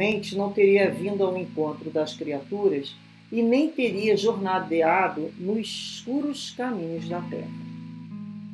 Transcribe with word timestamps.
naturalmente 0.00 0.36
não 0.36 0.50
teria 0.50 0.90
vindo 0.90 1.22
ao 1.22 1.36
encontro 1.36 1.90
das 1.90 2.14
criaturas 2.14 2.96
e 3.30 3.42
nem 3.42 3.70
teria 3.70 4.16
jornadeado 4.16 5.30
nos 5.38 5.66
escuros 5.66 6.50
caminhos 6.56 7.08
da 7.08 7.20
terra. 7.20 7.50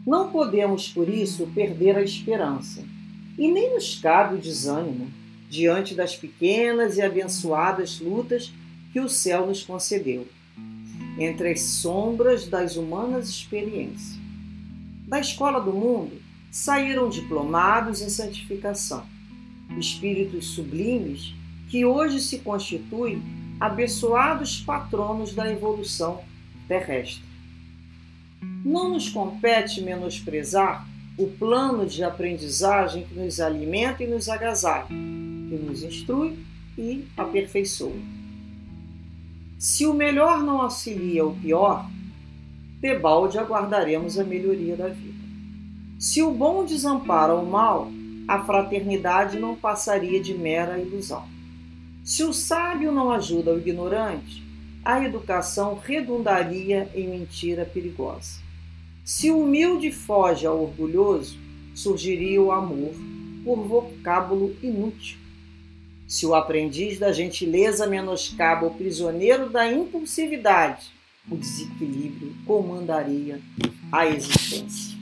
Não 0.04 0.30
podemos, 0.30 0.88
por 0.88 1.09
isso, 1.09 1.46
perder 1.54 1.96
a 1.96 2.03
esperança, 2.03 2.84
e 3.38 3.51
nem 3.51 3.74
nos 3.74 3.98
cabe 3.98 4.34
o 4.34 4.38
desânimo 4.38 5.09
diante 5.48 5.95
das 5.95 6.16
pequenas 6.16 6.96
e 6.96 7.02
abençoadas 7.02 8.01
lutas 8.01 8.52
que 8.92 9.01
o 9.01 9.09
céu 9.09 9.47
nos 9.47 9.62
concedeu, 9.62 10.27
entre 11.19 11.52
as 11.52 11.60
sombras 11.60 12.47
das 12.47 12.77
humanas 12.77 13.28
experiências. 13.28 14.19
Da 15.06 15.20
escola 15.20 15.60
do 15.60 15.73
mundo 15.73 16.20
saíram 16.51 17.09
diplomados 17.09 18.02
em 18.02 18.09
santificação, 18.09 19.06
espíritos 19.79 20.48
sublimes 20.48 21.34
que 21.69 21.84
hoje 21.84 22.20
se 22.20 22.38
constituem 22.38 23.23
abençoados 23.59 24.61
patronos 24.61 25.34
da 25.34 25.51
evolução 25.51 26.23
terrestre. 26.69 27.24
Não 28.65 28.91
nos 28.91 29.09
compete 29.09 29.80
menosprezar 29.80 30.87
o 31.19 31.27
plano 31.27 31.87
de 31.87 32.05
aprendizagem 32.05 33.07
que 33.07 33.15
nos 33.15 33.41
alimenta 33.41 34.05
e 34.05 34.07
nos 34.07 34.29
agasalha, 34.29 34.87
que 34.87 35.57
nos 35.65 35.83
instrui 35.83 36.38
e 36.77 37.07
aperfeiçoa. 37.16 37.96
Se 39.59 39.87
o 39.87 39.95
melhor 39.95 40.43
não 40.43 40.60
auxilia 40.60 41.24
o 41.24 41.35
pior, 41.35 41.88
debalde 42.79 43.38
aguardaremos 43.38 44.19
a 44.19 44.24
melhoria 44.24 44.77
da 44.77 44.88
vida. 44.88 45.16
Se 45.98 46.23
o 46.23 46.30
bom 46.30 46.66
desampara 46.66 47.35
o 47.35 47.46
mal, 47.46 47.91
a 48.29 48.45
fraternidade 48.45 49.39
não 49.39 49.55
passaria 49.55 50.21
de 50.21 50.35
mera 50.35 50.79
ilusão. 50.79 51.27
Se 52.05 52.23
o 52.24 52.33
sábio 52.33 52.93
não 52.93 53.10
ajuda 53.10 53.52
o 53.52 53.59
ignorante, 53.59 54.43
a 54.85 55.05
educação 55.05 55.74
redundaria 55.74 56.88
em 56.95 57.09
mentira 57.09 57.65
perigosa. 57.65 58.41
Se 59.05 59.30
o 59.30 59.41
humilde 59.43 59.91
foge 59.91 60.46
ao 60.46 60.63
orgulhoso, 60.63 61.38
surgiria 61.74 62.41
o 62.41 62.52
amor 62.52 62.95
por 63.45 63.57
vocábulo 63.59 64.56
inútil. 64.62 65.19
Se 66.06 66.25
o 66.25 66.34
aprendiz 66.34 66.99
da 66.99 67.12
gentileza 67.12 67.87
menoscaba 67.87 68.66
o 68.66 68.75
prisioneiro 68.75 69.50
da 69.50 69.71
impulsividade, 69.71 70.87
o 71.28 71.37
desequilíbrio 71.37 72.34
comandaria 72.47 73.41
a 73.91 74.06
existência. 74.06 74.96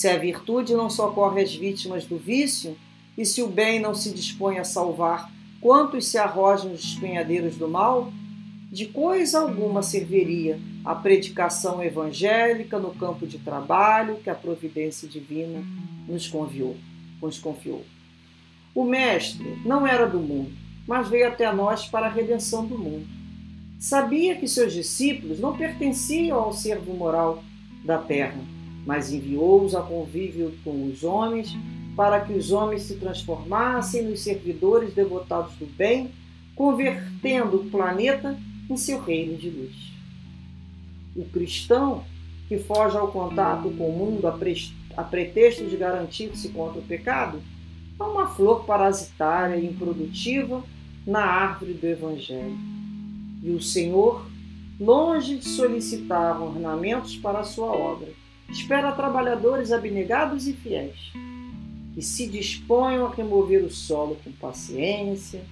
Se 0.00 0.08
a 0.08 0.16
virtude 0.16 0.72
não 0.72 0.88
socorre 0.88 1.42
as 1.42 1.54
vítimas 1.54 2.06
do 2.06 2.16
vício, 2.16 2.74
e 3.18 3.26
se 3.26 3.42
o 3.42 3.46
bem 3.46 3.78
não 3.78 3.94
se 3.94 4.10
dispõe 4.14 4.58
a 4.58 4.64
salvar 4.64 5.30
quantos 5.60 6.06
se 6.06 6.16
arrojam 6.16 6.70
nos 6.70 6.80
despenhadeiros 6.80 7.56
do 7.56 7.68
mal, 7.68 8.10
de 8.72 8.86
coisa 8.86 9.40
alguma 9.40 9.82
serviria 9.82 10.58
a 10.86 10.94
predicação 10.94 11.84
evangélica 11.84 12.78
no 12.78 12.94
campo 12.94 13.26
de 13.26 13.36
trabalho 13.40 14.16
que 14.24 14.30
a 14.30 14.34
providência 14.34 15.06
divina 15.06 15.62
nos 16.08 16.26
confiou. 16.26 16.78
Nos 17.20 17.38
confiou. 17.38 17.84
O 18.74 18.84
Mestre 18.84 19.60
não 19.66 19.86
era 19.86 20.06
do 20.06 20.18
mundo, 20.18 20.50
mas 20.88 21.10
veio 21.10 21.28
até 21.28 21.52
nós 21.52 21.84
para 21.84 22.06
a 22.06 22.10
redenção 22.10 22.64
do 22.64 22.78
mundo. 22.78 23.06
Sabia 23.78 24.34
que 24.34 24.48
seus 24.48 24.72
discípulos 24.72 25.38
não 25.38 25.58
pertenciam 25.58 26.38
ao 26.38 26.54
servo 26.54 26.94
moral 26.94 27.44
da 27.84 27.98
terra, 27.98 28.40
mas 28.86 29.12
enviou-os 29.12 29.74
a 29.74 29.82
convívio 29.82 30.52
com 30.64 30.86
os 30.86 31.04
homens 31.04 31.54
para 31.96 32.20
que 32.20 32.32
os 32.32 32.50
homens 32.50 32.82
se 32.82 32.96
transformassem 32.96 34.04
nos 34.04 34.20
servidores 34.20 34.94
devotados 34.94 35.54
do 35.56 35.66
bem, 35.66 36.10
convertendo 36.54 37.58
o 37.58 37.70
planeta 37.70 38.38
em 38.68 38.76
seu 38.76 39.00
reino 39.02 39.36
de 39.36 39.50
luz. 39.50 39.92
O 41.14 41.24
cristão 41.24 42.04
que 42.48 42.58
foge 42.58 42.96
ao 42.96 43.08
contato 43.08 43.70
com 43.70 43.88
o 43.88 43.96
mundo 43.96 44.26
a, 44.26 45.02
pretexto 45.04 45.66
de 45.66 45.76
garantir-se 45.76 46.48
contra 46.48 46.80
o 46.80 46.84
pecado 46.84 47.40
é 47.98 48.02
uma 48.02 48.28
flor 48.28 48.64
parasitária 48.64 49.56
e 49.56 49.66
improdutiva 49.66 50.64
na 51.06 51.20
árvore 51.20 51.74
do 51.74 51.86
Evangelho. 51.86 52.56
E 53.42 53.50
o 53.50 53.60
Senhor, 53.60 54.26
longe 54.80 55.36
de 55.36 55.48
solicitar 55.48 56.40
ornamentos 56.40 57.16
para 57.16 57.40
a 57.40 57.44
sua 57.44 57.70
obra, 57.70 58.08
espera 58.50 58.92
trabalhadores 58.92 59.72
abnegados 59.72 60.46
e 60.46 60.52
fiéis 60.52 61.12
que 61.94 62.02
se 62.02 62.26
disponham 62.26 63.06
a 63.06 63.14
remover 63.14 63.64
o 63.64 63.70
solo 63.70 64.16
com 64.22 64.32
paciência, 64.32 65.42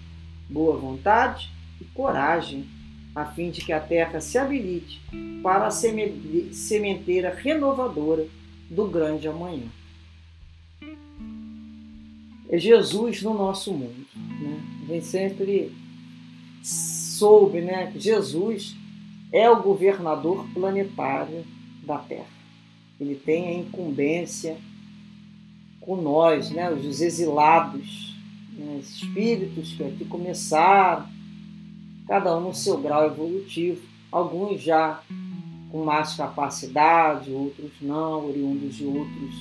boa 0.49 0.77
vontade 0.77 1.51
e 1.81 1.85
coragem, 1.85 2.67
a 3.15 3.25
fim 3.25 3.51
de 3.51 3.61
que 3.61 3.73
a 3.73 3.81
terra 3.81 4.21
se 4.21 4.39
habilite 4.39 5.01
para 5.43 5.67
a 5.67 5.71
sementeira 5.71 7.35
renovadora 7.35 8.27
do 8.71 8.87
grande 8.87 9.27
amanhã. 9.27 9.67
É 12.49 12.57
Jesus 12.57 13.23
no 13.23 13.35
nosso 13.35 13.73
mundo. 13.73 14.07
Né? 14.15 14.61
A 14.85 14.93
gente 14.93 15.07
sempre 15.07 15.77
soube 16.63 17.61
né, 17.61 17.91
que 17.93 18.01
Jesus 18.01 18.75
é 19.33 19.51
o 19.51 19.63
governador 19.63 20.47
planetário 20.55 21.45
da 21.85 21.99
Terra. 21.99 22.38
Ele 23.01 23.15
tem 23.15 23.49
a 23.49 23.55
incumbência 23.55 24.57
com 25.81 25.97
nós, 25.97 26.51
né, 26.51 26.71
os 26.71 27.01
exilados, 27.01 28.15
né, 28.53 28.81
espíritos 28.83 29.73
que 29.73 29.85
aqui 29.85 30.05
começaram, 30.05 31.07
cada 32.07 32.37
um 32.37 32.41
no 32.41 32.55
seu 32.55 32.79
grau 32.79 33.07
evolutivo, 33.07 33.81
alguns 34.11 34.61
já 34.61 35.03
com 35.71 35.85
mais 35.85 36.15
capacidade, 36.15 37.31
outros 37.31 37.71
não, 37.81 38.27
oriundos 38.27 38.75
de 38.75 38.85
outros, 38.85 39.35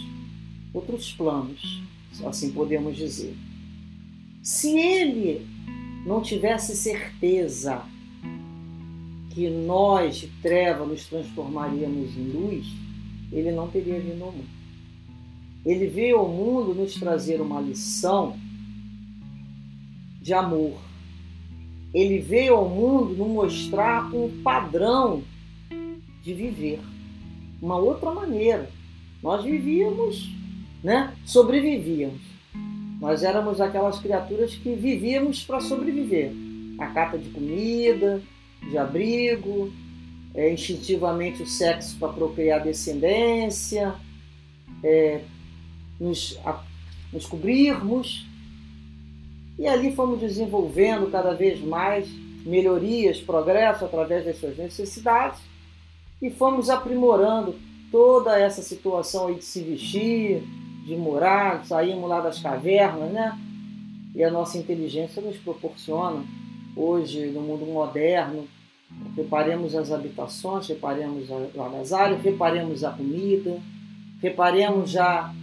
outros 0.73 1.13
planos, 1.13 1.81
assim 2.25 2.51
podemos 2.51 2.95
dizer. 2.95 3.35
Se 4.41 4.77
ele 4.77 5.45
não 6.05 6.21
tivesse 6.21 6.75
certeza 6.75 7.81
que 9.31 9.49
nós 9.49 10.17
de 10.17 10.27
treva 10.41 10.85
nos 10.85 11.05
transformaríamos 11.05 12.17
em 12.17 12.29
luz, 12.31 12.67
ele 13.31 13.51
não 13.51 13.67
teria 13.67 13.99
vindo 13.99 14.23
ao 14.23 14.31
mundo. 14.31 14.57
Ele 15.65 15.87
veio 15.87 16.17
ao 16.17 16.29
mundo 16.29 16.73
nos 16.73 16.95
trazer 16.95 17.41
uma 17.41 17.59
lição 17.59 18.37
de 20.21 20.33
amor. 20.33 20.77
Ele 21.93 22.19
veio 22.19 22.55
ao 22.55 22.69
mundo 22.69 23.15
nos 23.15 23.27
mostrar 23.27 24.13
um 24.13 24.41
padrão 24.41 25.23
de 26.21 26.33
viver, 26.33 26.79
uma 27.61 27.77
outra 27.77 28.11
maneira. 28.11 28.69
Nós 29.21 29.43
vivíamos, 29.43 30.29
né? 30.83 31.13
Sobrevivíamos. 31.25 32.21
Nós 32.99 33.23
éramos 33.23 33.61
aquelas 33.61 33.99
criaturas 33.99 34.55
que 34.55 34.73
vivíamos 34.73 35.43
para 35.43 35.59
sobreviver. 35.59 36.31
A 36.79 36.87
cata 36.87 37.17
de 37.17 37.29
comida, 37.29 38.21
de 38.69 38.77
abrigo, 38.77 39.71
é, 40.37 40.53
instintivamente 40.53 41.41
o 41.41 41.47
sexo 41.47 41.97
para 41.97 42.13
procriar 42.13 42.61
descendência, 42.61 43.95
é, 44.83 45.21
nos, 45.99 46.39
a, 46.45 46.63
nos 47.11 47.25
cobrirmos. 47.25 48.23
E 49.57 49.65
ali 49.65 49.95
fomos 49.95 50.19
desenvolvendo 50.19 51.11
cada 51.11 51.33
vez 51.33 51.59
mais 51.59 52.07
melhorias, 52.45 53.19
progresso 53.19 53.83
através 53.83 54.25
das 54.25 54.37
suas 54.37 54.55
necessidades 54.55 55.41
e 56.21 56.29
fomos 56.29 56.69
aprimorando 56.69 57.55
toda 57.91 58.39
essa 58.39 58.61
situação 58.61 59.27
aí 59.27 59.35
de 59.35 59.43
se 59.43 59.61
vestir, 59.61 60.43
de 60.85 60.95
morar, 60.95 61.65
saímos 61.65 62.07
lá 62.07 62.21
das 62.21 62.39
cavernas, 62.39 63.11
né? 63.11 63.37
E 64.13 64.23
a 64.23 64.29
nossa 64.29 64.57
inteligência 64.57 65.19
nos 65.19 65.37
proporciona 65.37 66.23
hoje 66.75 67.25
no 67.27 67.41
mundo 67.41 67.65
moderno 67.65 68.47
reparemos 69.15 69.75
as 69.75 69.91
habitações, 69.91 70.67
reparemos 70.67 71.29
o 71.29 71.61
agasalho, 71.61 72.17
reparemos 72.17 72.83
a 72.83 72.91
comida, 72.91 73.59
reparemos 74.21 74.89
já 74.91 75.33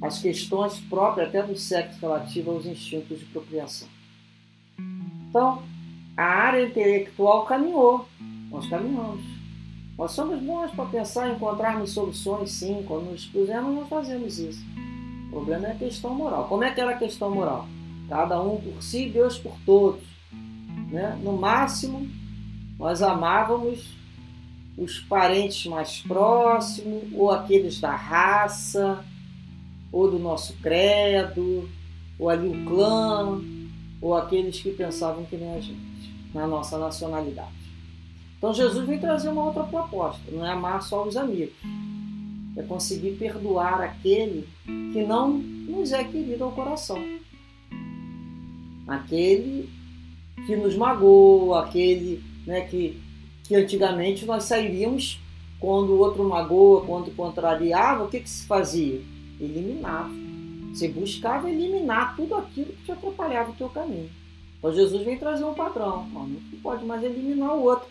as 0.00 0.20
questões 0.20 0.80
próprias 0.80 1.28
até 1.28 1.42
do 1.42 1.54
sexo 1.56 2.00
relativas 2.00 2.54
aos 2.54 2.66
instintos 2.66 3.18
de 3.18 3.26
procriação. 3.26 3.88
Então, 5.28 5.62
a 6.16 6.24
área 6.24 6.66
intelectual 6.66 7.44
caminhou, 7.44 8.08
nós 8.50 8.68
caminhamos. 8.68 9.22
Nós 9.96 10.12
somos 10.12 10.40
bons 10.40 10.70
para 10.70 10.86
pensar 10.86 11.28
em 11.28 11.34
encontrarmos 11.34 11.90
soluções, 11.90 12.52
sim. 12.52 12.82
Quando 12.88 13.10
nos 13.10 13.26
pusemos, 13.26 13.74
nós 13.74 13.88
fazemos 13.88 14.38
isso. 14.38 14.64
O 15.26 15.30
problema 15.30 15.68
é 15.68 15.72
a 15.72 15.74
questão 15.74 16.14
moral. 16.14 16.48
Como 16.48 16.64
é 16.64 16.72
que 16.72 16.80
era 16.80 16.92
a 16.92 16.96
questão 16.96 17.30
moral? 17.30 17.68
Cada 18.08 18.42
um 18.42 18.56
por 18.56 18.82
si, 18.82 19.10
Deus 19.10 19.38
por 19.38 19.54
todos. 19.66 20.02
Né? 20.90 21.18
No 21.22 21.36
máximo, 21.36 22.08
nós 22.80 23.02
amávamos 23.02 23.94
os 24.78 25.00
parentes 25.00 25.66
mais 25.66 26.00
próximos 26.00 27.02
ou 27.12 27.30
aqueles 27.30 27.78
da 27.78 27.94
raça, 27.94 29.04
ou 29.92 30.10
do 30.10 30.18
nosso 30.18 30.54
credo, 30.62 31.68
ou 32.18 32.30
ali 32.30 32.48
o 32.48 32.64
clã, 32.64 33.38
ou 34.00 34.16
aqueles 34.16 34.58
que 34.62 34.70
pensavam 34.70 35.26
que 35.26 35.36
nem 35.36 35.54
a 35.54 35.60
gente, 35.60 36.10
na 36.32 36.46
nossa 36.46 36.78
nacionalidade. 36.78 37.52
Então 38.38 38.54
Jesus 38.54 38.86
vem 38.86 38.98
trazer 38.98 39.28
uma 39.28 39.44
outra 39.44 39.64
proposta, 39.64 40.22
não 40.32 40.46
é 40.46 40.52
amar 40.52 40.80
só 40.80 41.06
os 41.06 41.18
amigos, 41.18 41.52
é 42.56 42.62
conseguir 42.62 43.10
perdoar 43.18 43.82
aquele 43.82 44.48
que 44.64 45.02
não 45.02 45.32
nos 45.32 45.92
é 45.92 46.02
querido 46.02 46.44
ao 46.44 46.52
coração. 46.52 46.96
Aquele 48.88 49.68
que 50.46 50.56
nos 50.56 50.74
magoou, 50.74 51.54
aquele 51.54 52.29
né, 52.46 52.62
que, 52.62 53.00
que 53.44 53.54
antigamente 53.54 54.24
nós 54.24 54.44
sairíamos 54.44 55.20
quando 55.58 55.90
o 55.90 55.98
outro 55.98 56.26
magoa, 56.26 56.84
quando 56.86 57.14
contrariava, 57.14 58.04
o 58.04 58.08
que, 58.08 58.20
que 58.20 58.30
se 58.30 58.46
fazia? 58.46 59.00
Eliminava. 59.38 60.10
Você 60.72 60.88
buscava 60.88 61.50
eliminar 61.50 62.16
tudo 62.16 62.34
aquilo 62.34 62.72
que 62.72 62.84
te 62.84 62.92
atrapalhava 62.92 63.50
o 63.50 63.54
teu 63.54 63.68
caminho. 63.68 64.10
Então 64.58 64.72
Jesus 64.72 65.04
vem 65.04 65.18
trazer 65.18 65.44
um 65.44 65.54
padrão. 65.54 66.06
Não 66.08 66.60
pode 66.62 66.84
mais 66.84 67.02
eliminar 67.02 67.54
o 67.56 67.62
outro. 67.62 67.88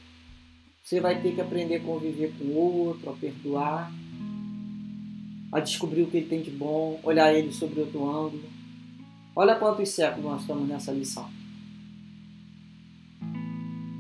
Você 0.83 0.99
vai 0.99 1.21
ter 1.21 1.35
que 1.35 1.41
aprender 1.41 1.75
a 1.75 1.79
conviver 1.81 2.33
com 2.37 2.45
o 2.45 2.87
outro, 2.87 3.09
a 3.09 3.13
perdoar, 3.13 3.91
a 5.51 5.59
descobrir 5.59 6.03
o 6.03 6.07
que 6.07 6.17
ele 6.17 6.27
tem 6.27 6.41
de 6.41 6.51
bom, 6.51 6.99
olhar 7.03 7.33
ele 7.33 7.51
sobre 7.51 7.81
outro 7.81 8.07
ângulo. 8.09 8.43
Olha 9.35 9.55
quantos 9.55 9.89
séculos 9.89 10.25
nós 10.25 10.41
estamos 10.41 10.67
nessa 10.67 10.91
lição. 10.91 11.29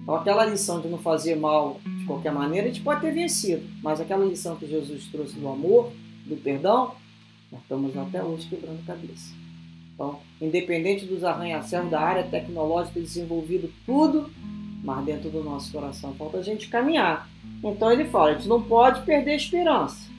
Então, 0.09 0.17
aquela 0.17 0.43
lição 0.43 0.81
de 0.81 0.87
não 0.87 0.97
fazer 0.97 1.35
mal 1.35 1.79
de 1.85 2.03
qualquer 2.05 2.31
maneira, 2.31 2.65
a 2.65 2.71
gente 2.71 2.81
pode 2.81 2.99
ter 2.99 3.11
vencido, 3.11 3.61
mas 3.83 4.01
aquela 4.01 4.25
lição 4.25 4.55
que 4.55 4.65
Jesus 4.65 5.05
trouxe 5.05 5.35
do 5.35 5.47
amor, 5.47 5.91
do 6.25 6.35
perdão, 6.35 6.95
nós 7.51 7.61
estamos 7.61 7.95
até 7.95 8.23
hoje 8.23 8.47
quebrando 8.47 8.83
cabeça. 8.87 9.35
Então, 9.93 10.19
independente 10.41 11.05
dos 11.05 11.23
arranha-céus 11.23 11.91
da 11.91 12.01
área 12.01 12.23
tecnológica 12.23 12.99
desenvolvido 12.99 13.71
tudo, 13.85 14.31
mas 14.83 15.05
dentro 15.05 15.29
do 15.29 15.43
nosso 15.43 15.71
coração 15.71 16.11
falta 16.15 16.39
a 16.39 16.41
gente 16.41 16.69
caminhar. 16.69 17.29
Então 17.63 17.91
ele 17.91 18.05
fala, 18.05 18.31
a 18.31 18.33
gente 18.33 18.47
não 18.47 18.63
pode 18.63 19.03
perder 19.03 19.33
a 19.33 19.35
esperança, 19.35 20.09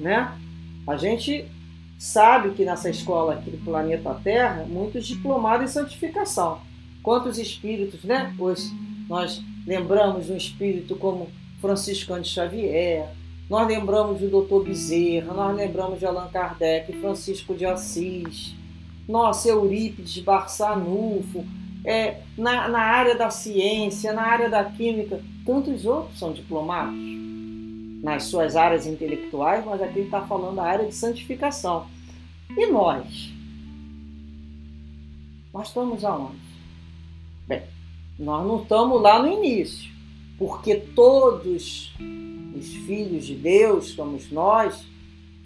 né? 0.00 0.36
A 0.84 0.96
gente 0.96 1.44
sabe 1.96 2.50
que 2.54 2.64
nessa 2.64 2.90
escola 2.90 3.34
aqui 3.34 3.50
do 3.52 3.58
planeta 3.58 4.20
Terra, 4.24 4.66
muitos 4.68 5.06
diplomados 5.06 5.70
em 5.70 5.72
santificação. 5.72 6.60
Quantos 7.04 7.38
espíritos, 7.38 8.02
né? 8.02 8.34
Pois 8.36 8.68
nós 9.08 9.42
lembramos 9.66 10.30
um 10.30 10.36
espírito 10.36 10.96
como 10.96 11.28
Francisco 11.60 12.18
de 12.20 12.28
Xavier, 12.28 13.08
nós 13.48 13.66
lembramos 13.66 14.20
do 14.20 14.42
Dr. 14.42 14.64
Bezerra, 14.64 15.32
nós 15.32 15.56
lembramos 15.56 15.98
de 15.98 16.06
Allan 16.06 16.28
Kardec, 16.28 16.92
Francisco 17.00 17.54
de 17.54 17.64
Assis, 17.64 18.54
nossa, 19.08 19.48
Eurípides 19.48 20.18
Barçanufo, 20.18 21.44
é, 21.84 22.22
na, 22.36 22.68
na 22.68 22.80
área 22.80 23.14
da 23.16 23.30
ciência, 23.30 24.12
na 24.12 24.22
área 24.22 24.48
da 24.48 24.64
química, 24.64 25.22
tantos 25.44 25.86
outros 25.86 26.18
são 26.18 26.32
diplomados 26.32 26.98
nas 28.02 28.24
suas 28.24 28.56
áreas 28.56 28.86
intelectuais, 28.86 29.64
mas 29.64 29.80
aqui 29.80 30.00
está 30.00 30.22
falando 30.22 30.56
da 30.56 30.64
área 30.64 30.86
de 30.86 30.94
santificação. 30.94 31.86
E 32.56 32.66
nós? 32.66 33.32
Nós 35.52 35.68
estamos 35.68 36.04
aonde? 36.04 36.45
Nós 38.18 38.46
não 38.46 38.62
estamos 38.62 39.00
lá 39.02 39.22
no 39.22 39.30
início, 39.30 39.90
porque 40.38 40.76
todos 40.76 41.92
os 42.56 42.74
filhos 42.86 43.26
de 43.26 43.34
Deus, 43.34 43.90
somos 43.90 44.30
nós, 44.30 44.86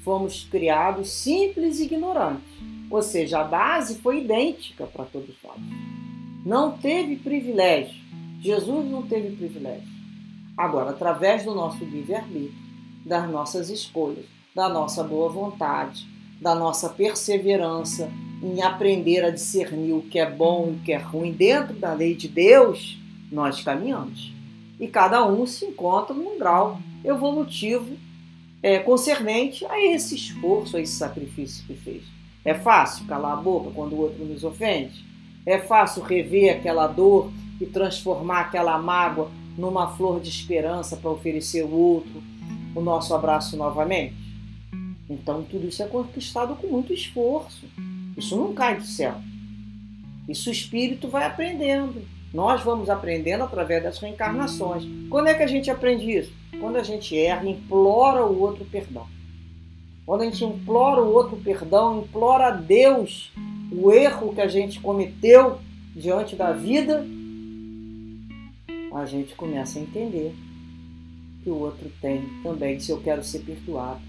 fomos 0.04 0.44
criados 0.50 1.10
simples 1.10 1.80
e 1.80 1.84
ignorantes. 1.84 2.48
Ou 2.90 3.02
seja, 3.02 3.40
a 3.40 3.44
base 3.44 3.98
foi 3.98 4.22
idêntica 4.22 4.86
para 4.86 5.04
todos 5.04 5.34
nós 5.44 5.60
não 6.44 6.72
teve 6.72 7.16
privilégio. 7.16 8.00
Jesus 8.40 8.90
não 8.90 9.02
teve 9.02 9.36
privilégio. 9.36 9.88
Agora, 10.56 10.90
através 10.90 11.44
do 11.44 11.54
nosso 11.54 11.84
livre-arbítrio, 11.84 12.54
das 13.04 13.30
nossas 13.30 13.70
escolhas, 13.70 14.24
da 14.54 14.68
nossa 14.68 15.04
boa 15.04 15.28
vontade, 15.28 16.06
da 16.40 16.54
nossa 16.54 16.88
perseverança 16.88 18.10
em 18.42 18.62
aprender 18.62 19.24
a 19.24 19.30
discernir 19.30 19.92
o 19.92 20.02
que 20.02 20.18
é 20.18 20.30
bom 20.30 20.68
e 20.68 20.70
o 20.76 20.78
que 20.80 20.92
é 20.92 20.96
ruim 20.96 21.32
dentro 21.32 21.74
da 21.74 21.92
lei 21.92 22.14
de 22.14 22.28
Deus, 22.28 22.98
nós 23.30 23.62
caminhamos. 23.62 24.32
E 24.78 24.88
cada 24.88 25.26
um 25.26 25.46
se 25.46 25.66
encontra 25.66 26.14
num 26.14 26.38
grau 26.38 26.80
evolutivo 27.04 27.96
é, 28.62 28.78
concernente 28.78 29.64
a 29.66 29.82
esse 29.82 30.14
esforço, 30.14 30.76
a 30.76 30.80
esse 30.80 30.94
sacrifício 30.94 31.64
que 31.66 31.74
fez. 31.74 32.02
É 32.44 32.54
fácil 32.54 33.06
calar 33.06 33.32
a 33.32 33.40
boca 33.40 33.70
quando 33.74 33.92
o 33.92 34.00
outro 34.00 34.24
nos 34.24 34.44
ofende? 34.44 35.04
É 35.44 35.58
fácil 35.58 36.02
rever 36.02 36.56
aquela 36.56 36.86
dor 36.86 37.30
e 37.60 37.66
transformar 37.66 38.40
aquela 38.40 38.78
mágoa 38.78 39.30
numa 39.56 39.88
flor 39.88 40.20
de 40.20 40.30
esperança 40.30 40.96
para 40.96 41.10
oferecer 41.10 41.62
ao 41.62 41.70
outro 41.70 42.22
o 42.74 42.80
nosso 42.80 43.14
abraço 43.14 43.56
novamente? 43.56 44.14
Então, 45.08 45.42
tudo 45.42 45.66
isso 45.66 45.82
é 45.82 45.86
conquistado 45.86 46.54
com 46.56 46.68
muito 46.68 46.92
esforço. 46.92 47.66
Isso 48.20 48.36
não 48.36 48.52
cai 48.52 48.76
do 48.76 48.84
céu. 48.84 49.14
Isso 50.28 50.50
o 50.50 50.52
espírito 50.52 51.08
vai 51.08 51.24
aprendendo. 51.24 52.02
Nós 52.34 52.62
vamos 52.62 52.90
aprendendo 52.90 53.44
através 53.44 53.82
das 53.82 53.98
reencarnações. 53.98 54.84
Quando 55.08 55.28
é 55.28 55.34
que 55.34 55.42
a 55.42 55.46
gente 55.46 55.70
aprende 55.70 56.10
isso? 56.10 56.30
Quando 56.60 56.76
a 56.76 56.82
gente 56.82 57.18
erra, 57.18 57.48
implora 57.48 58.26
o 58.26 58.38
outro 58.38 58.62
perdão. 58.66 59.06
Quando 60.04 60.20
a 60.20 60.24
gente 60.26 60.44
implora 60.44 61.02
o 61.02 61.10
outro 61.10 61.38
perdão, 61.38 62.02
implora 62.02 62.48
a 62.48 62.50
Deus 62.50 63.32
o 63.72 63.90
erro 63.90 64.34
que 64.34 64.42
a 64.42 64.48
gente 64.48 64.80
cometeu 64.80 65.58
diante 65.96 66.36
da 66.36 66.52
vida, 66.52 67.06
a 68.94 69.06
gente 69.06 69.34
começa 69.34 69.78
a 69.78 69.82
entender 69.82 70.34
que 71.42 71.48
o 71.48 71.58
outro 71.58 71.90
tem 72.02 72.28
também. 72.42 72.78
Se 72.78 72.90
eu 72.90 73.00
quero 73.00 73.24
ser 73.24 73.38
perdoado, 73.38 74.02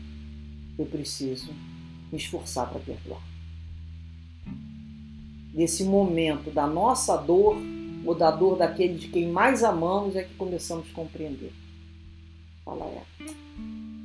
eu 0.77 0.85
preciso 0.85 1.53
me 2.11 2.17
esforçar 2.17 2.69
para 2.69 2.79
perdoar. 2.81 3.30
Nesse 5.53 5.83
momento 5.83 6.49
da 6.49 6.65
nossa 6.65 7.17
dor, 7.17 7.57
ou 8.05 8.15
da 8.15 8.31
dor 8.31 8.57
daquele 8.57 8.95
de 8.95 9.07
quem 9.09 9.27
mais 9.27 9.63
amamos, 9.63 10.15
é 10.15 10.23
que 10.23 10.33
começamos 10.35 10.87
a 10.89 10.93
compreender. 10.93 11.51
Fala, 12.63 12.85
é. 12.85 13.01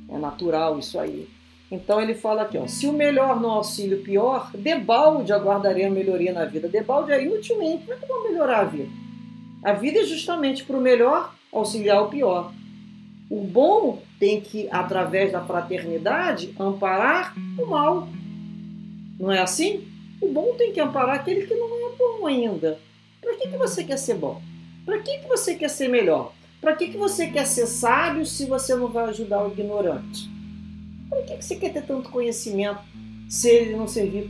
É 0.09 0.17
natural 0.17 0.79
isso 0.79 0.99
aí. 0.99 1.27
Então 1.69 1.99
ele 2.01 2.13
fala 2.13 2.43
aqui, 2.43 2.57
ó, 2.57 2.65
se 2.65 2.87
o 2.87 2.93
melhor 2.93 3.39
no 3.41 3.49
auxílio 3.49 4.01
pior, 4.01 4.51
debalde 4.53 5.33
aguardarei 5.33 5.85
a 5.85 5.89
melhoria 5.89 6.31
na 6.31 6.45
vida. 6.45 6.69
Debalde 6.69 7.11
é 7.11 7.23
inutilmente, 7.23 7.83
como 7.83 7.93
é 7.93 7.97
que 7.97 8.03
eu 8.03 8.07
vou 8.07 8.23
melhorar 8.23 8.61
a 8.61 8.63
vida? 8.63 8.89
A 9.63 9.73
vida 9.73 9.99
é 9.99 10.05
justamente 10.05 10.63
para 10.63 10.77
o 10.77 10.81
melhor 10.81 11.33
auxiliar 11.51 12.01
o 12.03 12.09
pior. 12.09 12.53
O 13.29 13.41
bom 13.43 14.01
tem 14.17 14.39
que, 14.39 14.69
através 14.71 15.33
da 15.33 15.43
fraternidade, 15.43 16.55
amparar 16.57 17.35
o 17.57 17.65
mal. 17.65 18.07
Não 19.19 19.31
é 19.31 19.41
assim? 19.41 19.85
O 20.19 20.27
bom 20.29 20.55
tem 20.57 20.71
que 20.73 20.79
amparar 20.79 21.15
aquele 21.15 21.45
que 21.45 21.53
não 21.53 21.67
é 21.67 21.95
bom 21.95 22.25
ainda. 22.25 22.79
Para 23.21 23.35
que, 23.35 23.49
que 23.49 23.57
você 23.57 23.83
quer 23.83 23.97
ser 23.97 24.15
bom? 24.15 24.41
Para 24.85 24.99
que, 24.99 25.19
que 25.19 25.27
você 25.27 25.55
quer 25.55 25.69
ser 25.69 25.87
melhor? 25.87 26.33
Para 26.59 26.75
que, 26.75 26.87
que 26.87 26.97
você 26.97 27.27
quer 27.27 27.45
ser 27.45 27.67
sábio 27.67 28.25
se 28.25 28.45
você 28.45 28.75
não 28.75 28.87
vai 28.87 29.05
ajudar 29.09 29.45
o 29.45 29.51
ignorante? 29.51 30.29
Por 31.09 31.23
que 31.25 31.41
você 31.41 31.55
quer 31.55 31.71
ter 31.71 31.83
tanto 31.83 32.09
conhecimento 32.09 32.79
se 33.29 33.49
ele 33.49 33.75
não 33.75 33.87
servir 33.87 34.29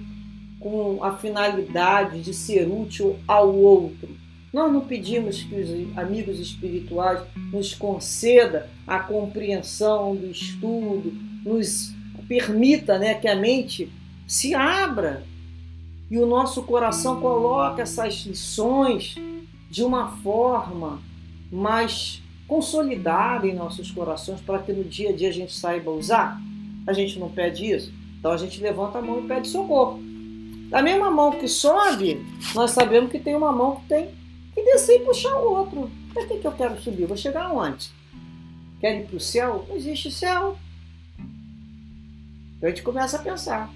com 0.60 1.03
a 1.03 1.15
finalidade 1.15 2.22
de 2.22 2.34
ser 2.34 2.67
útil 2.67 3.17
ao 3.27 3.56
outro? 3.56 4.10
Nós 4.51 4.72
não 4.72 4.82
pedimos 4.82 5.44
que 5.44 5.56
os 5.56 5.98
amigos 5.98 6.39
espirituais 6.39 7.22
nos 7.51 7.74
conceda 7.74 8.70
a 8.86 9.00
compreensão 9.00 10.15
do 10.15 10.27
estudo, 10.29 11.13
nos 11.46 11.94
permita 12.27 12.98
né, 12.98 13.13
que 13.13 13.27
a 13.27 13.36
mente 13.36 13.89
se 14.25 14.53
abra 14.53 15.24
e 16.09 16.17
o 16.17 16.25
nosso 16.25 16.63
coração 16.63 17.19
coloque 17.19 17.81
essas 17.81 18.25
lições 18.25 19.15
de 19.69 19.83
uma 19.83 20.09
forma 20.17 21.01
mais 21.51 22.21
consolidada 22.47 23.45
em 23.45 23.53
nossos 23.53 23.91
corações 23.91 24.39
para 24.39 24.59
que 24.59 24.71
no 24.71 24.83
dia 24.83 25.09
a 25.09 25.13
dia 25.13 25.29
a 25.29 25.33
gente 25.33 25.53
saiba 25.53 25.91
usar 25.91 26.39
a 26.87 26.93
gente 26.93 27.19
não 27.19 27.29
pede 27.29 27.69
isso? 27.69 27.93
Então 28.17 28.31
a 28.31 28.37
gente 28.37 28.61
levanta 28.61 28.97
a 28.97 29.01
mão 29.01 29.19
e 29.19 29.27
pede 29.27 29.49
socorro. 29.49 29.99
Da 30.69 30.81
mesma 30.81 31.11
mão 31.11 31.33
que 31.33 31.47
sobe, 31.47 32.25
nós 32.55 32.71
sabemos 32.71 33.11
que 33.11 33.19
tem 33.19 33.35
uma 33.35 33.51
mão 33.51 33.75
que 33.75 33.87
tem 33.89 34.09
que 34.55 34.63
descer 34.63 35.01
e 35.01 35.05
puxar 35.05 35.35
o 35.35 35.51
outro. 35.51 35.91
Para 36.13 36.25
que, 36.25 36.37
que 36.37 36.47
eu 36.47 36.51
quero 36.53 36.81
subir? 36.81 37.05
vou 37.05 37.17
chegar 37.17 37.43
aonde? 37.43 37.91
Quero 38.79 38.99
ir 38.99 39.05
para 39.05 39.17
o 39.17 39.19
céu? 39.19 39.65
Não 39.67 39.75
existe 39.75 40.09
céu. 40.09 40.57
Então 42.57 42.67
a 42.67 42.69
gente 42.69 42.83
começa 42.83 43.17
a 43.17 43.21
pensar. 43.21 43.69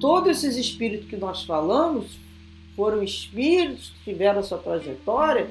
Todos 0.00 0.30
esses 0.30 0.56
espíritos 0.56 1.08
que 1.08 1.16
nós 1.16 1.44
falamos 1.44 2.18
foram 2.74 3.02
espíritos 3.02 3.92
que 4.04 4.12
tiveram 4.12 4.42
sua 4.42 4.58
trajetória 4.58 5.48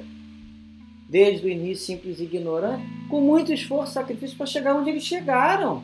desde 1.10 1.46
o 1.46 1.50
início 1.50 1.86
simples 1.86 2.20
e 2.20 2.24
ignorante, 2.24 2.84
com 3.10 3.22
muito 3.22 3.54
esforço 3.54 3.92
e 3.92 3.94
sacrifício 3.94 4.38
para 4.38 4.46
chegar 4.46 4.76
onde 4.76 4.90
eles 4.90 5.04
chegaram. 5.04 5.84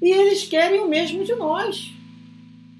E 0.00 0.10
eles 0.10 0.44
querem 0.44 0.80
o 0.80 0.88
mesmo 0.88 1.24
de 1.24 1.34
nós. 1.34 1.92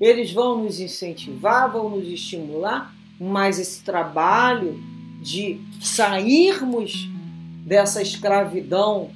eles 0.01 0.33
vão 0.33 0.63
nos 0.63 0.79
incentivar, 0.79 1.73
vão 1.73 1.91
nos 1.91 2.07
estimular, 2.07 2.95
mas 3.19 3.59
esse 3.59 3.83
trabalho 3.83 4.81
de 5.21 5.61
sairmos 5.81 7.09
dessa 7.67 8.01
escravidão 8.01 9.11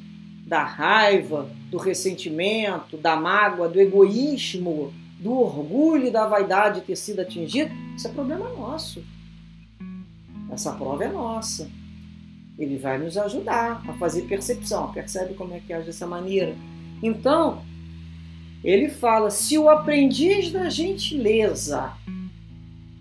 da 0.52 0.64
raiva, 0.64 1.48
do 1.70 1.78
ressentimento, 1.78 2.98
da 2.98 3.16
mágoa, 3.16 3.70
do 3.70 3.80
egoísmo, 3.80 4.92
do 5.18 5.32
orgulho 5.32 6.08
e 6.08 6.10
da 6.10 6.26
vaidade 6.26 6.82
ter 6.82 6.94
sido 6.94 7.20
atingido, 7.20 7.72
isso 7.96 8.06
é 8.06 8.10
problema 8.10 8.50
nosso. 8.50 9.02
Essa 10.50 10.72
prova 10.72 11.04
é 11.04 11.08
nossa. 11.08 11.70
Ele 12.58 12.76
vai 12.76 12.98
nos 12.98 13.16
ajudar 13.16 13.82
a 13.88 13.94
fazer 13.94 14.28
percepção. 14.28 14.92
Percebe 14.92 15.32
como 15.32 15.54
é 15.54 15.60
que 15.60 15.72
age 15.72 15.86
dessa 15.86 16.06
maneira? 16.06 16.54
Então, 17.02 17.62
ele 18.62 18.90
fala: 18.90 19.30
se 19.30 19.56
o 19.56 19.70
aprendiz 19.70 20.52
da 20.52 20.68
gentileza, 20.68 21.94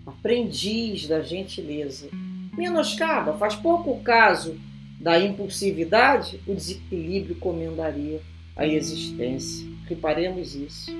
aprendiz 0.06 1.06
da 1.06 1.20
gentileza, 1.20 2.08
menoscaba, 2.56 3.34
faz 3.34 3.54
pouco 3.54 4.02
caso 4.02 4.58
da 5.02 5.20
impulsividade, 5.20 6.40
o 6.46 6.54
desequilíbrio 6.54 7.34
comendaria 7.34 8.22
a 8.56 8.66
existência. 8.66 9.66
Reparemos 9.88 10.54
isso. 10.54 10.92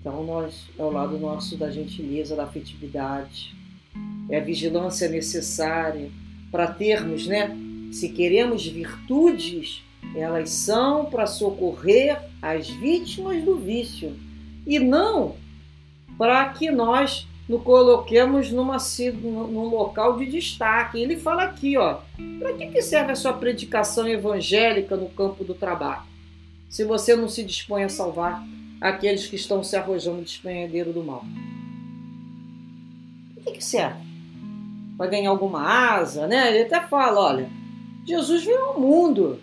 Então, 0.00 0.24
nós, 0.24 0.68
ao 0.78 0.92
lado 0.92 1.18
nosso 1.18 1.56
da 1.56 1.68
gentileza, 1.68 2.36
da 2.36 2.44
afetividade, 2.44 3.56
é 4.30 4.38
a 4.38 4.44
vigilância 4.44 5.08
necessária 5.08 6.10
para 6.52 6.68
termos, 6.68 7.26
né? 7.26 7.56
Se 7.90 8.10
queremos 8.10 8.64
virtudes, 8.64 9.82
elas 10.14 10.50
são 10.50 11.06
para 11.06 11.26
socorrer 11.26 12.22
as 12.40 12.68
vítimas 12.68 13.42
do 13.44 13.56
vício 13.56 14.16
e 14.64 14.78
não 14.78 15.34
para 16.16 16.48
que 16.50 16.70
nós 16.70 17.26
nos 17.48 17.62
coloquemos 17.62 18.50
numa, 18.50 18.76
num 19.22 19.68
local 19.68 20.16
de 20.16 20.26
destaque. 20.26 21.00
Ele 21.00 21.16
fala 21.16 21.44
aqui, 21.44 21.76
ó, 21.76 21.98
para 22.38 22.52
que, 22.54 22.66
que 22.66 22.82
serve 22.82 23.12
a 23.12 23.16
sua 23.16 23.32
predicação 23.32 24.08
evangélica 24.08 24.96
no 24.96 25.08
campo 25.08 25.44
do 25.44 25.54
trabalho? 25.54 26.02
Se 26.68 26.84
você 26.84 27.14
não 27.14 27.28
se 27.28 27.44
dispõe 27.44 27.84
a 27.84 27.88
salvar 27.88 28.44
aqueles 28.80 29.26
que 29.26 29.36
estão 29.36 29.62
se 29.62 29.76
arrojando 29.76 30.18
de 30.18 30.24
despenhadeiro 30.24 30.92
do 30.92 31.02
mal. 31.02 31.24
Para 33.34 33.44
que, 33.44 33.52
que 33.52 33.64
serve? 33.64 34.04
Para 34.96 35.10
ganhar 35.10 35.30
alguma 35.30 35.62
asa, 35.62 36.26
né? 36.26 36.48
Ele 36.48 36.64
até 36.64 36.80
fala, 36.86 37.20
olha, 37.20 37.50
Jesus 38.04 38.44
veio 38.44 38.60
ao 38.66 38.80
mundo 38.80 39.40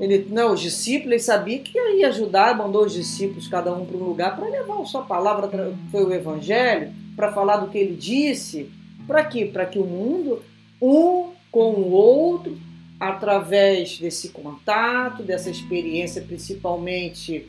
ele, 0.00 0.26
não, 0.30 0.54
os 0.54 0.60
discípulos, 0.60 1.12
ele 1.12 1.20
sabia 1.20 1.58
que 1.58 1.78
ia 1.78 2.08
ajudar, 2.08 2.56
mandou 2.56 2.86
os 2.86 2.94
discípulos, 2.94 3.46
cada 3.46 3.70
um 3.74 3.84
para 3.84 3.98
um 3.98 4.04
lugar, 4.04 4.34
para 4.34 4.48
levar 4.48 4.80
a 4.80 4.84
sua 4.86 5.02
palavra, 5.02 5.50
foi 5.90 6.04
o 6.04 6.12
evangelho, 6.12 6.90
para 7.14 7.30
falar 7.30 7.58
do 7.58 7.68
que 7.68 7.76
ele 7.76 7.94
disse. 7.94 8.70
Para 9.06 9.22
quê? 9.24 9.44
Para 9.44 9.66
que 9.66 9.78
o 9.78 9.84
mundo, 9.84 10.42
um 10.80 11.32
com 11.52 11.74
o 11.74 11.90
outro, 11.90 12.58
através 12.98 13.98
desse 13.98 14.30
contato, 14.30 15.22
dessa 15.22 15.50
experiência, 15.50 16.22
principalmente 16.22 17.46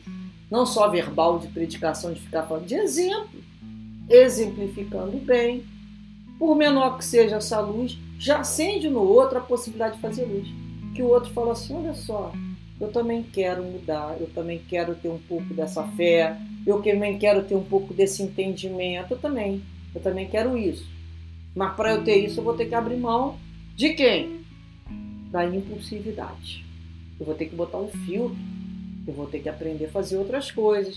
não 0.50 0.66
só 0.66 0.90
verbal 0.90 1.38
de 1.38 1.48
predicação, 1.48 2.12
de 2.12 2.20
ficar 2.20 2.42
falando 2.42 2.66
de 2.66 2.74
exemplo, 2.74 3.40
exemplificando 4.10 5.16
bem, 5.16 5.64
por 6.38 6.54
menor 6.54 6.98
que 6.98 7.04
seja 7.04 7.36
essa 7.36 7.60
luz, 7.60 7.96
já 8.18 8.40
acende 8.40 8.90
no 8.90 9.00
outro 9.00 9.38
a 9.38 9.40
possibilidade 9.40 9.94
de 9.94 10.02
fazer 10.02 10.24
luz 10.26 10.61
que 10.94 11.02
o 11.02 11.08
outro 11.08 11.30
fala 11.32 11.52
assim: 11.52 11.74
olha 11.74 11.94
só, 11.94 12.32
eu 12.80 12.90
também 12.90 13.22
quero 13.22 13.62
mudar, 13.62 14.16
eu 14.20 14.28
também 14.28 14.60
quero 14.68 14.94
ter 14.94 15.08
um 15.08 15.18
pouco 15.18 15.54
dessa 15.54 15.84
fé, 15.88 16.36
eu 16.66 16.82
também 16.82 17.18
quero 17.18 17.44
ter 17.44 17.54
um 17.54 17.64
pouco 17.64 17.94
desse 17.94 18.22
entendimento, 18.22 19.14
eu 19.14 19.18
também, 19.18 19.62
eu 19.94 20.00
também 20.00 20.28
quero 20.28 20.56
isso. 20.56 20.86
Mas 21.54 21.74
para 21.76 21.92
eu 21.92 22.02
ter 22.02 22.16
isso, 22.16 22.40
eu 22.40 22.44
vou 22.44 22.54
ter 22.54 22.66
que 22.66 22.74
abrir 22.74 22.96
mão 22.96 23.36
de 23.76 23.90
quem? 23.90 24.40
Da 25.30 25.44
impulsividade. 25.44 26.64
Eu 27.20 27.26
vou 27.26 27.34
ter 27.34 27.46
que 27.46 27.54
botar 27.54 27.78
um 27.78 27.88
filtro, 27.88 28.36
eu 29.06 29.12
vou 29.12 29.26
ter 29.26 29.40
que 29.40 29.48
aprender 29.48 29.86
a 29.86 29.90
fazer 29.90 30.16
outras 30.16 30.50
coisas. 30.50 30.96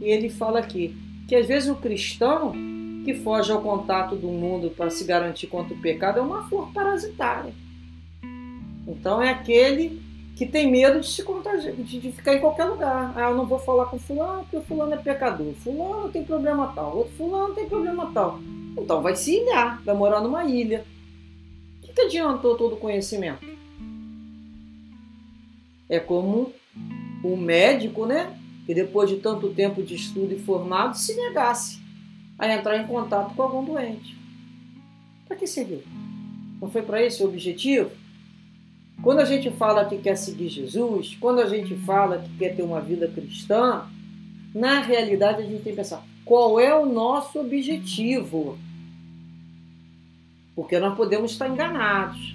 E 0.00 0.04
ele 0.04 0.28
fala 0.28 0.60
aqui 0.60 0.94
que 1.26 1.34
às 1.34 1.46
vezes 1.46 1.68
o 1.68 1.76
cristão 1.76 2.52
que 3.04 3.14
foge 3.14 3.52
ao 3.52 3.60
contato 3.60 4.14
do 4.16 4.28
mundo 4.28 4.70
para 4.70 4.90
se 4.90 5.04
garantir 5.04 5.46
contra 5.46 5.74
o 5.74 5.80
pecado 5.80 6.18
é 6.18 6.22
uma 6.22 6.48
flor 6.48 6.72
parasitária. 6.72 7.52
Então 8.86 9.22
é 9.22 9.30
aquele 9.30 10.02
que 10.36 10.44
tem 10.44 10.70
medo 10.70 11.00
de 11.00 11.06
se 11.06 11.22
contagiar, 11.22 11.74
de 11.74 12.12
ficar 12.12 12.34
em 12.34 12.40
qualquer 12.40 12.64
lugar. 12.64 13.12
Ah, 13.16 13.30
eu 13.30 13.36
não 13.36 13.46
vou 13.46 13.58
falar 13.58 13.86
com 13.86 13.98
fulano 13.98 14.42
porque 14.42 14.56
o 14.56 14.62
fulano 14.62 14.94
é 14.94 14.96
pecador. 14.96 15.52
Fulano 15.54 16.08
tem 16.10 16.24
problema 16.24 16.72
tal, 16.74 16.96
outro 16.96 17.12
fulano 17.16 17.54
tem 17.54 17.68
problema 17.68 18.10
tal. 18.12 18.40
Então 18.76 19.00
vai 19.00 19.14
se 19.14 19.36
ilhar, 19.36 19.80
vai 19.84 19.94
morar 19.94 20.20
numa 20.20 20.44
ilha. 20.44 20.84
O 21.78 21.86
que, 21.86 21.92
que 21.92 22.00
adiantou 22.00 22.56
todo 22.56 22.74
o 22.74 22.78
conhecimento? 22.78 23.46
É 25.88 26.00
como 26.00 26.52
o 27.22 27.36
médico, 27.36 28.04
né? 28.04 28.36
Que 28.66 28.74
depois 28.74 29.08
de 29.08 29.16
tanto 29.16 29.50
tempo 29.50 29.82
de 29.82 29.94
estudo 29.94 30.34
e 30.34 30.38
formado 30.40 30.96
se 30.96 31.14
negasse 31.14 31.78
a 32.38 32.52
entrar 32.52 32.76
em 32.76 32.86
contato 32.86 33.34
com 33.34 33.42
algum 33.42 33.64
doente. 33.64 34.16
Para 35.28 35.36
que 35.36 35.46
serviu? 35.46 35.82
Não 36.60 36.68
foi 36.70 36.82
para 36.82 37.02
esse 37.02 37.22
o 37.22 37.26
objetivo? 37.26 37.90
Quando 39.04 39.18
a 39.18 39.24
gente 39.26 39.50
fala 39.50 39.84
que 39.84 39.98
quer 39.98 40.16
seguir 40.16 40.48
Jesus, 40.48 41.14
quando 41.20 41.40
a 41.40 41.46
gente 41.46 41.76
fala 41.76 42.20
que 42.20 42.38
quer 42.38 42.56
ter 42.56 42.62
uma 42.62 42.80
vida 42.80 43.06
cristã, 43.06 43.82
na 44.54 44.80
realidade 44.80 45.42
a 45.42 45.44
gente 45.44 45.62
tem 45.62 45.74
que 45.74 45.76
pensar 45.76 46.02
qual 46.24 46.58
é 46.58 46.74
o 46.74 46.86
nosso 46.86 47.38
objetivo. 47.38 48.56
Porque 50.56 50.78
nós 50.78 50.96
podemos 50.96 51.32
estar 51.32 51.50
enganados, 51.50 52.34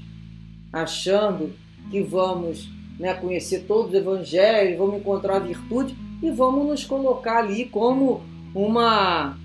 achando 0.72 1.56
que 1.90 2.04
vamos 2.04 2.70
né, 3.00 3.16
conhecer 3.16 3.62
todos 3.62 3.88
os 3.88 3.96
evangelhos, 3.96 4.78
vamos 4.78 4.98
encontrar 4.98 5.40
virtude 5.40 5.98
e 6.22 6.30
vamos 6.30 6.68
nos 6.68 6.86
colocar 6.86 7.40
ali 7.40 7.66
como 7.66 8.22
uma, 8.54 9.36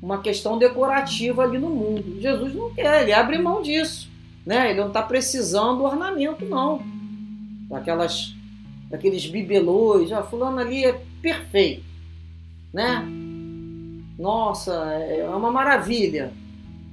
uma 0.00 0.18
questão 0.20 0.56
decorativa 0.56 1.42
ali 1.42 1.58
no 1.58 1.70
mundo. 1.70 2.20
Jesus 2.20 2.54
não 2.54 2.72
quer, 2.72 3.02
ele 3.02 3.12
abre 3.12 3.36
mão 3.36 3.62
disso. 3.62 4.14
Né? 4.46 4.70
Ele 4.70 4.80
não 4.80 4.88
está 4.88 5.02
precisando 5.02 5.78
do 5.78 5.84
ornamento, 5.84 6.44
não. 6.44 6.80
Daquelas, 7.68 8.32
daqueles 8.88 9.26
bibelôs. 9.26 10.12
Ah, 10.12 10.22
fulano 10.22 10.60
ali 10.60 10.84
é 10.84 11.02
perfeito. 11.20 11.84
Né? 12.72 13.04
Nossa, 14.16 14.72
é 14.72 15.28
uma 15.28 15.50
maravilha. 15.50 16.32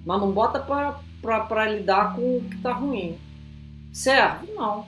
Mas 0.03 0.19
não 0.19 0.31
bota 0.31 0.59
para 0.59 1.69
lidar 1.69 2.15
com 2.15 2.37
o 2.37 2.43
que 2.49 2.55
está 2.55 2.73
ruim. 2.73 3.15
Serve? 3.91 4.51
Não. 4.53 4.87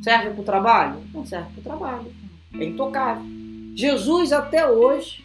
Serve 0.00 0.30
para 0.30 0.40
o 0.40 0.44
trabalho? 0.44 1.02
Não 1.12 1.26
serve 1.26 1.50
para 1.54 1.60
o 1.60 1.62
trabalho. 1.62 2.12
É 2.54 2.64
intocável. 2.64 3.24
Jesus 3.74 4.32
até 4.32 4.68
hoje 4.68 5.24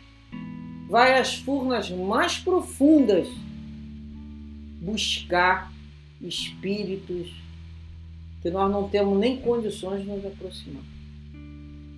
vai 0.90 1.20
às 1.20 1.36
furnas 1.36 1.90
mais 1.90 2.38
profundas 2.40 3.28
buscar 4.82 5.73
espíritos 6.24 7.34
que 8.42 8.50
nós 8.50 8.72
não 8.72 8.90
temos 8.90 9.18
nem 9.18 9.38
condições 9.38 10.02
de 10.02 10.08
nos 10.08 10.26
aproximar. 10.26 10.84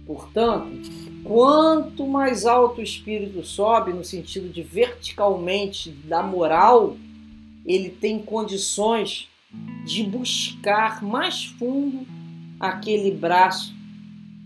Portanto, 0.05 0.77
quanto 1.23 2.05
mais 2.05 2.45
alto 2.45 2.79
o 2.79 2.83
espírito 2.83 3.43
sobe, 3.43 3.91
no 3.91 4.03
sentido 4.03 4.49
de 4.49 4.61
verticalmente 4.61 5.89
da 5.89 6.21
moral, 6.21 6.95
ele 7.65 7.89
tem 7.89 8.19
condições 8.19 9.27
de 9.85 10.03
buscar 10.03 11.03
mais 11.03 11.45
fundo 11.45 12.05
aquele 12.59 13.09
braço 13.11 13.73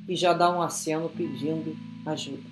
que 0.05 0.15
já 0.15 0.31
dá 0.31 0.50
um 0.55 0.62
aceno 0.62 1.09
pedindo 1.09 1.75
ajuda. 2.05 2.50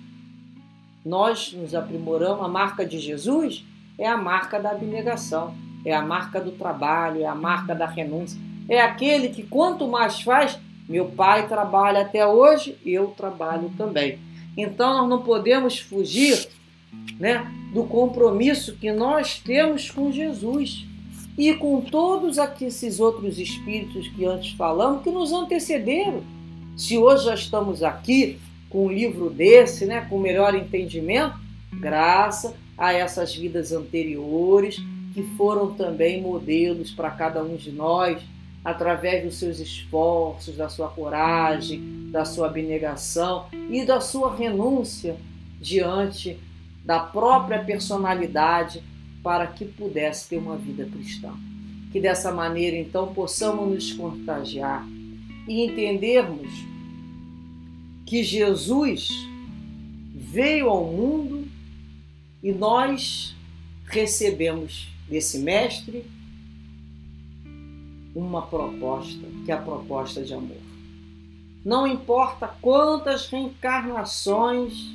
Nós 1.04 1.52
nos 1.54 1.74
aprimoramos, 1.74 2.44
a 2.44 2.48
marca 2.48 2.84
de 2.84 2.98
Jesus 2.98 3.64
é 3.96 4.06
a 4.06 4.16
marca 4.16 4.60
da 4.60 4.72
abnegação 4.72 5.54
é 5.84 5.94
a 5.94 6.02
marca 6.02 6.40
do 6.40 6.52
trabalho, 6.52 7.22
é 7.22 7.26
a 7.26 7.34
marca 7.34 7.74
da 7.74 7.86
renúncia. 7.86 8.38
É 8.68 8.80
aquele 8.80 9.28
que 9.28 9.42
quanto 9.42 9.88
mais 9.88 10.20
faz, 10.20 10.58
meu 10.88 11.06
pai 11.06 11.48
trabalha 11.48 12.00
até 12.00 12.26
hoje, 12.26 12.76
eu 12.84 13.08
trabalho 13.08 13.70
também. 13.76 14.18
Então 14.56 14.96
nós 14.96 15.08
não 15.08 15.22
podemos 15.22 15.78
fugir 15.78 16.48
né, 17.18 17.46
do 17.72 17.84
compromisso 17.84 18.76
que 18.76 18.90
nós 18.92 19.38
temos 19.38 19.90
com 19.90 20.10
Jesus 20.10 20.86
e 21.36 21.54
com 21.54 21.80
todos 21.80 22.36
esses 22.60 22.98
outros 22.98 23.38
espíritos 23.38 24.08
que 24.08 24.24
antes 24.24 24.52
falamos, 24.52 25.02
que 25.02 25.10
nos 25.10 25.32
antecederam. 25.32 26.22
Se 26.76 26.98
hoje 26.98 27.26
já 27.26 27.34
estamos 27.34 27.82
aqui 27.82 28.38
com 28.68 28.86
um 28.86 28.92
livro 28.92 29.30
desse, 29.30 29.86
né, 29.86 30.06
com 30.08 30.18
melhor 30.18 30.54
entendimento, 30.54 31.38
graças 31.72 32.52
a 32.76 32.92
essas 32.92 33.34
vidas 33.34 33.72
anteriores, 33.72 34.80
que 35.14 35.22
foram 35.36 35.74
também 35.74 36.20
modelos 36.20 36.90
para 36.90 37.10
cada 37.10 37.42
um 37.42 37.56
de 37.56 37.72
nós, 37.72 38.22
através 38.64 39.24
dos 39.24 39.36
seus 39.36 39.58
esforços, 39.58 40.56
da 40.56 40.68
sua 40.68 40.88
coragem, 40.88 42.10
da 42.10 42.24
sua 42.24 42.46
abnegação 42.48 43.46
e 43.70 43.84
da 43.84 44.00
sua 44.00 44.34
renúncia 44.34 45.16
diante 45.60 46.38
da 46.84 47.00
própria 47.00 47.62
personalidade 47.64 48.82
para 49.22 49.46
que 49.46 49.64
pudesse 49.64 50.28
ter 50.28 50.38
uma 50.38 50.56
vida 50.56 50.84
cristã. 50.86 51.32
Que 51.92 52.00
dessa 52.00 52.32
maneira, 52.32 52.76
então, 52.76 53.12
possamos 53.14 53.68
nos 53.68 53.92
contagiar 53.92 54.86
e 55.46 55.64
entendermos 55.64 56.48
que 58.06 58.22
Jesus 58.22 59.08
veio 60.14 60.68
ao 60.68 60.84
mundo 60.84 61.46
e 62.42 62.52
nós 62.52 63.34
recebemos 63.86 64.88
desse 65.08 65.38
Mestre 65.38 66.04
uma 68.14 68.42
proposta, 68.42 69.26
que 69.44 69.52
é 69.52 69.54
a 69.54 69.62
proposta 69.62 70.22
de 70.22 70.34
amor. 70.34 70.56
Não 71.64 71.86
importa 71.86 72.48
quantas 72.60 73.28
reencarnações 73.28 74.90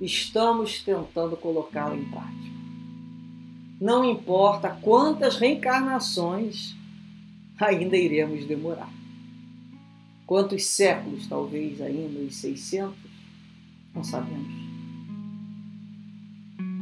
estamos 0.00 0.82
tentando 0.82 1.36
colocá-la 1.36 1.96
em 1.96 2.04
prática. 2.04 2.58
Não 3.80 4.04
importa 4.04 4.70
quantas 4.82 5.36
reencarnações 5.36 6.76
ainda 7.58 7.96
iremos 7.96 8.44
demorar. 8.44 8.92
Quantos 10.26 10.66
séculos, 10.66 11.26
talvez 11.26 11.80
ainda 11.80 12.20
os 12.20 12.36
600, 12.36 12.94
não 13.94 14.04
sabemos. 14.04 14.52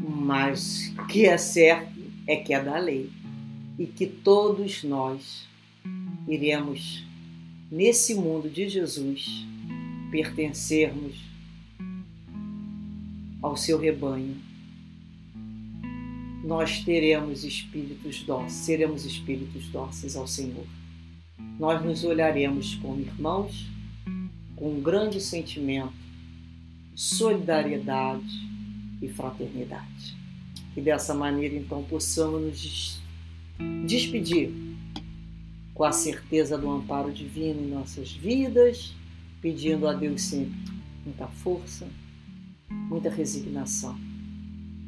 Mas 0.03 0.93
o 0.99 1.07
que 1.07 1.27
é 1.27 1.39
certo 1.39 1.96
é 2.27 2.37
que 2.37 2.53
é 2.53 2.63
da 2.63 2.79
lei 2.79 3.11
e 3.79 3.87
que 3.87 4.07
todos 4.07 4.83
nós 4.83 5.47
iremos, 6.27 7.05
nesse 7.71 8.15
mundo 8.15 8.49
de 8.49 8.69
Jesus, 8.69 9.47
pertencermos 10.11 11.17
ao 13.43 13.57
seu 13.57 13.79
rebanho. 13.79 14.37
Nós 16.45 16.85
teremos 16.85 17.45
espíritos 17.45 18.23
dóceis, 18.23 18.53
seremos 18.53 19.05
espíritos 19.05 19.67
dóceis 19.69 20.17
ao 20.17 20.27
Senhor. 20.27 20.67
Nós 21.59 21.85
nos 21.85 22.05
olharemos 22.05 22.75
como 22.77 23.01
irmãos, 23.01 23.67
com 24.55 24.77
um 24.77 24.81
grande 24.81 25.21
sentimento 25.21 25.93
de 26.95 27.01
solidariedade 27.01 28.49
e 29.03 29.09
fraternidade. 29.09 30.16
E 30.77 30.81
dessa 30.81 31.15
maneira, 31.15 31.55
então, 31.55 31.83
possamos 31.83 32.43
nos 32.43 33.03
despedir 33.87 34.53
com 35.75 35.85
a 35.85 35.93
certeza 35.93 36.59
do 36.59 36.71
amparo 36.71 37.11
divino 37.13 37.63
em 37.63 37.71
nossas 37.71 38.13
vidas, 38.13 38.95
pedindo 39.41 39.89
a 39.89 39.93
Deus 39.93 40.23
sempre 40.23 40.59
muita 41.05 41.27
força, 41.29 41.87
muita 42.69 43.09
resignação 43.09 43.97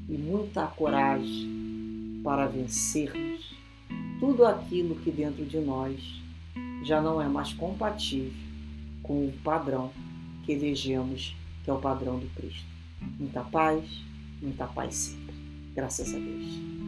e 0.09 0.13
muita 0.13 0.67
coragem 0.67 2.21
para 2.25 2.47
vencermos 2.47 3.57
tudo 4.19 4.45
aquilo 4.45 4.97
que 4.97 5.11
dentro 5.11 5.45
de 5.45 5.59
nós 5.59 6.21
já 6.83 7.01
não 7.01 7.21
é 7.23 7.29
mais 7.29 7.53
compatível 7.53 8.33
com 9.03 9.27
o 9.27 9.33
padrão 9.45 9.93
que 10.45 10.53
elegemos, 10.53 11.37
que 11.65 11.71
é 11.71 11.73
o 11.73 11.79
padrão 11.79 12.19
do 12.19 12.27
Cristo. 12.35 12.67
Muita 13.19 13.43
paz, 13.43 13.85
muita 14.43 14.67
paz 14.67 14.95
sempre. 14.95 15.28
Graças 15.79 16.13
a 16.13 16.19
Deus. 16.19 16.88